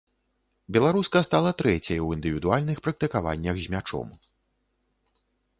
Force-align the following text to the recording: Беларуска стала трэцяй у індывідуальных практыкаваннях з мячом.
Беларуска 0.77 1.21
стала 1.27 1.51
трэцяй 1.61 1.99
у 2.05 2.09
індывідуальных 2.17 2.77
практыкаваннях 2.87 3.55
з 3.61 3.65
мячом. 3.75 4.13